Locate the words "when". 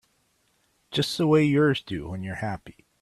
2.09-2.23